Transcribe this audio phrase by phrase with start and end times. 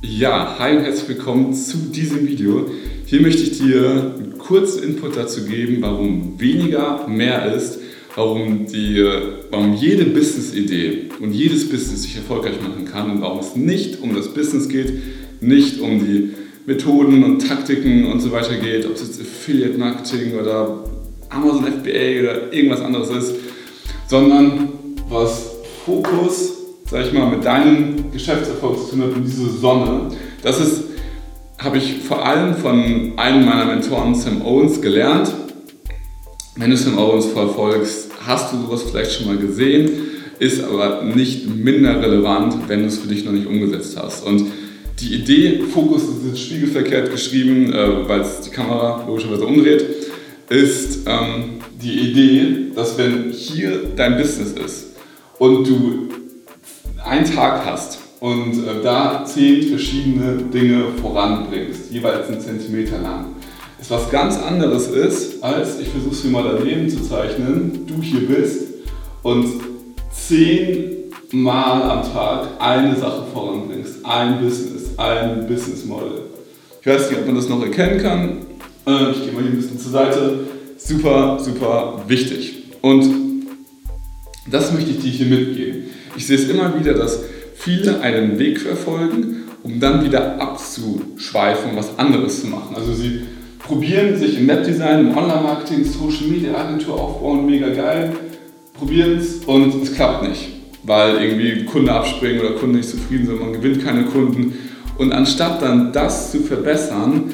[0.00, 2.70] Ja, hi und herzlich willkommen zu diesem Video.
[3.06, 7.80] Hier möchte ich dir einen kurzen Input dazu geben, warum weniger mehr ist,
[8.14, 9.04] warum, die,
[9.50, 14.14] warum jede Business-Idee und jedes Business sich erfolgreich machen kann und warum es nicht um
[14.14, 14.92] das Business geht,
[15.40, 16.30] nicht um die
[16.64, 20.84] Methoden und Taktiken und so weiter geht, ob es jetzt Affiliate Marketing oder
[21.28, 23.34] Amazon FBA oder irgendwas anderes ist,
[24.06, 24.68] sondern
[25.08, 26.57] was Fokus,
[26.90, 30.08] sag ich mal, mit deinem Geschäftserfolg zu tun hat und diese Sonne.
[30.42, 30.84] Das ist,
[31.58, 35.32] habe ich vor allem von einem meiner Mentoren, Sam Owens, gelernt.
[36.56, 39.90] Wenn du Sam Owens verfolgst, hast du sowas vielleicht schon mal gesehen,
[40.38, 44.24] ist aber nicht minder relevant, wenn du es für dich noch nicht umgesetzt hast.
[44.24, 44.46] Und
[45.00, 49.84] die Idee, Fokus ist jetzt spiegelverkehrt geschrieben, äh, weil es die Kamera logischerweise umdreht,
[50.48, 54.86] ist ähm, die Idee, dass wenn hier dein Business ist
[55.38, 56.07] und du
[57.04, 63.26] einen Tag hast und äh, da zehn verschiedene Dinge voranbringst, jeweils einen Zentimeter lang,
[63.80, 68.02] ist was ganz anderes ist, als ich versuche es mir mal daneben zu zeichnen, du
[68.02, 68.68] hier bist
[69.22, 69.48] und
[70.10, 70.98] zehn
[71.30, 76.22] Mal am Tag eine Sache voranbringst, ein Business, ein Business Model.
[76.80, 78.38] Ich weiß nicht, ob man das noch erkennen kann.
[78.86, 80.46] Äh, ich gehe mal hier ein bisschen zur Seite.
[80.78, 82.62] Super, super wichtig.
[82.80, 83.10] Und
[84.50, 85.77] das möchte ich dir hier mitgeben.
[86.18, 87.20] Ich sehe es immer wieder, dass
[87.54, 92.74] viele einen Weg verfolgen, um dann wieder abzuschweifen, was anderes zu machen.
[92.74, 93.22] Also sie
[93.60, 98.14] probieren sich im Webdesign, im Online-Marketing, Social Media Agentur aufbauen, mega geil,
[98.74, 100.58] probieren es und es klappt nicht
[100.88, 104.54] weil irgendwie Kunde abspringen oder Kunden nicht zufrieden sind, man gewinnt keine Kunden.
[104.96, 107.32] Und anstatt dann das zu verbessern,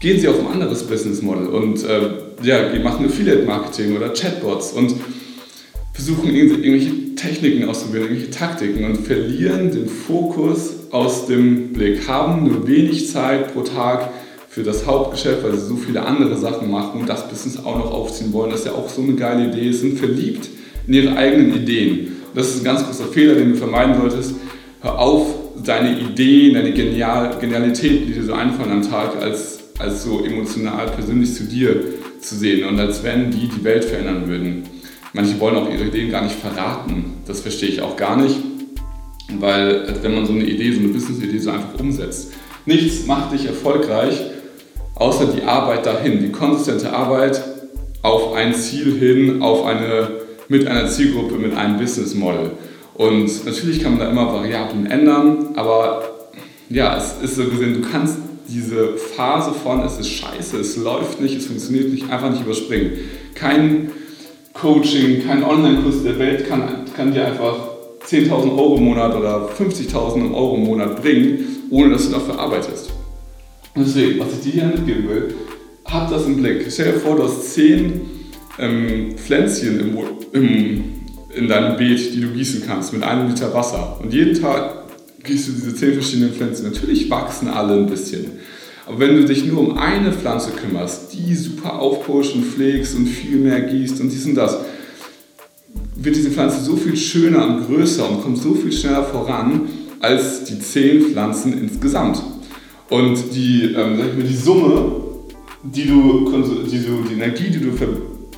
[0.00, 2.10] gehen sie auf ein anderes Business Model und äh,
[2.42, 4.94] ja, machen Affiliate Marketing oder Chatbots und
[5.98, 12.66] versuchen irgendwelche Techniken auszuprobieren, irgendwelche Taktiken und verlieren den Fokus aus dem Blick, haben nur
[12.68, 14.10] wenig Zeit pro Tag
[14.48, 17.92] für das Hauptgeschäft, weil sie so viele andere Sachen machen und das Business auch noch
[17.92, 18.50] aufziehen wollen.
[18.50, 20.48] Das ist ja auch so eine geile Idee, sind verliebt
[20.86, 24.34] in ihre eigenen Ideen das ist ein ganz großer Fehler, den du vermeiden solltest.
[24.80, 25.34] Hör auf,
[25.64, 30.86] deine Ideen, deine Genial Genialitäten, die dir so einfallen am Tag, als, als so emotional
[30.86, 31.82] persönlich zu dir
[32.20, 34.62] zu sehen und als wenn die die Welt verändern würden.
[35.18, 37.14] Manche wollen auch ihre Ideen gar nicht verraten.
[37.26, 38.36] Das verstehe ich auch gar nicht,
[39.40, 42.34] weil wenn man so eine Idee, so eine Business-Idee so einfach umsetzt,
[42.66, 44.14] nichts macht dich erfolgreich,
[44.94, 47.42] außer die Arbeit dahin, die konsistente Arbeit
[48.02, 50.08] auf ein Ziel hin, auf eine
[50.46, 52.52] mit einer Zielgruppe, mit einem Business Model.
[52.94, 56.28] Und natürlich kann man da immer Variablen ändern, aber
[56.70, 61.20] ja, es ist so gesehen, du kannst diese Phase von es ist scheiße, es läuft
[61.20, 62.92] nicht, es funktioniert nicht, einfach nicht überspringen.
[63.34, 63.90] Kein
[64.60, 67.56] Coaching, kein Online-Kurs der Welt kann, kann dir einfach
[68.06, 72.90] 10.000 Euro im Monat oder 50.000 Euro im Monat bringen, ohne dass du dafür arbeitest.
[73.76, 75.34] Deswegen, was ich dir hier mitgeben will,
[75.84, 76.66] hab das im Blick.
[76.70, 78.00] Stell dir vor, du hast 10
[78.58, 79.98] ähm, Pflänzchen im,
[80.32, 80.84] im,
[81.34, 83.98] in deinem Beet, die du gießen kannst, mit einem Liter Wasser.
[84.02, 84.86] Und jeden Tag
[85.22, 86.64] gießt du diese zehn verschiedenen Pflänzchen.
[86.64, 88.32] Natürlich wachsen alle ein bisschen.
[88.88, 93.06] Aber wenn du dich nur um eine Pflanze kümmerst, die super aufpusht und pflegst und
[93.06, 94.56] viel mehr gießt und dies und das,
[95.96, 99.68] wird diese Pflanze so viel schöner und größer und kommt so viel schneller voran
[100.00, 102.22] als die zehn Pflanzen insgesamt.
[102.88, 105.02] Und die, ähm, mal, die Summe,
[105.62, 106.32] die du,
[106.70, 107.72] die, du, die Energie, die du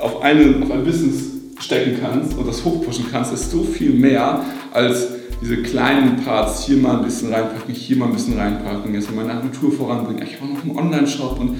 [0.00, 1.31] auf, eine, auf ein Business
[1.62, 5.08] stecken kannst und das hochpushen kannst, ist so viel mehr als
[5.40, 9.24] diese kleinen Parts, hier mal ein bisschen reinpacken, hier mal ein bisschen reinpacken, jetzt mal
[9.24, 11.58] meine Agentur voranbringen, ich habe noch einen Online-Shop und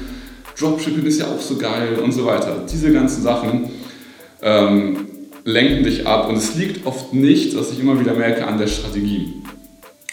[0.58, 2.64] Dropshipping ist ja auch so geil und so weiter.
[2.70, 3.70] Diese ganzen Sachen
[4.42, 5.06] ähm,
[5.44, 8.66] lenken dich ab und es liegt oft nicht, was ich immer wieder merke, an der
[8.66, 9.34] Strategie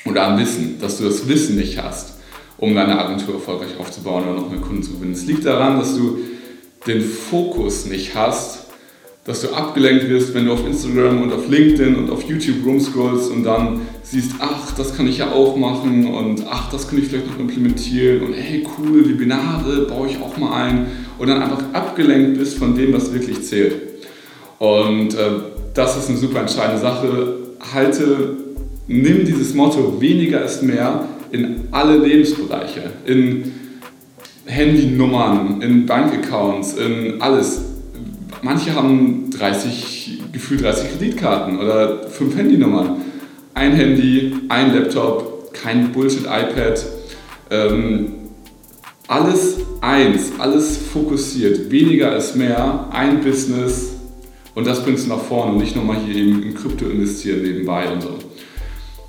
[0.06, 2.16] oder am Wissen, dass du das Wissen nicht hast,
[2.58, 5.14] um deine Agentur erfolgreich aufzubauen oder noch mehr Kunden zu gewinnen.
[5.14, 6.20] Es liegt daran, dass du
[6.88, 8.69] den Fokus nicht hast,
[9.26, 13.30] dass du abgelenkt wirst, wenn du auf Instagram und auf LinkedIn und auf YouTube rumscrollst
[13.32, 17.08] und dann siehst, ach, das kann ich ja auch machen und ach, das kann ich
[17.08, 20.88] vielleicht noch implementieren und hey, cool, Webinare baue ich auch mal ein
[21.20, 23.76] und dann einfach abgelenkt bist von dem, was wirklich zählt.
[24.58, 25.18] Und äh,
[25.74, 27.36] das ist eine super entscheidende Sache.
[27.74, 28.36] Halte,
[28.88, 33.52] nimm dieses Motto, weniger ist mehr in alle Lebensbereiche, in
[34.46, 37.69] Handynummern, in Bankaccounts, in alles.
[38.42, 43.02] Manche haben 30, gefühlt 30 Kreditkarten oder fünf Handynummern.
[43.54, 46.86] Ein Handy, ein Laptop, kein Bullshit-iPad.
[47.52, 48.14] Ähm,
[49.08, 51.70] alles eins, alles fokussiert.
[51.72, 53.94] Weniger ist mehr, ein Business
[54.56, 57.92] und das bringst du nach vorne und nicht nochmal hier eben in Krypto investieren nebenbei
[57.92, 58.20] und so.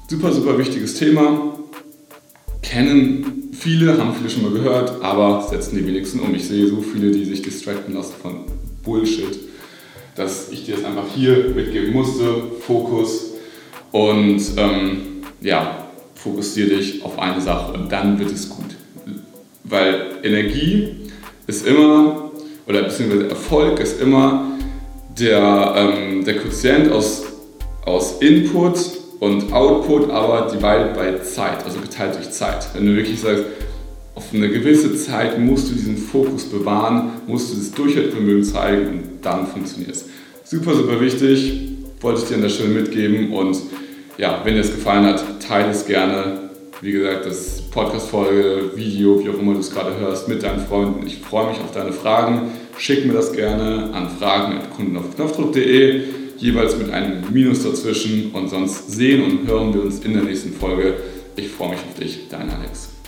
[0.08, 1.54] Super, super wichtiges Thema.
[2.62, 6.34] kennen viele, haben viele schon mal gehört, aber setzen die wenigsten um.
[6.34, 8.44] Ich sehe so viele, die sich distracten lassen von
[8.84, 9.38] Bullshit,
[10.16, 12.24] dass ich dir das einfach hier mitgeben musste.
[12.60, 13.30] Fokus
[13.92, 18.76] und ähm, ja, fokussiere dich auf eine Sache und dann wird es gut.
[19.64, 21.10] Weil Energie
[21.46, 22.30] ist immer,
[22.66, 24.58] oder beziehungsweise Erfolg ist immer
[25.18, 27.24] der, ähm, der Quotient aus,
[27.84, 28.78] aus Input
[29.20, 32.68] und Output, aber divided by Zeit, also geteilt durch Zeit.
[32.74, 33.44] Wenn du wirklich sagst,
[34.14, 39.02] auf eine gewisse Zeit musst du diesen Fokus bewahren, musst du das Durchhaltevermögen zeigen und
[39.22, 40.06] dann funktioniert es.
[40.44, 41.68] Super, super wichtig,
[42.00, 43.56] wollte ich dir an der Stelle mitgeben und
[44.18, 46.50] ja, wenn dir es gefallen hat, teile es gerne.
[46.82, 51.06] Wie gesagt, das Podcast-Folge, Video, wie auch immer du es gerade hörst, mit deinen Freunden.
[51.06, 52.50] Ich freue mich auf deine Fragen.
[52.78, 56.02] Schick mir das gerne an fragen.kundenaufknopfdruck.de,
[56.38, 58.30] jeweils mit einem Minus dazwischen.
[58.32, 60.94] Und sonst sehen und hören wir uns in der nächsten Folge.
[61.36, 62.99] Ich freue mich auf dich, dein Alex.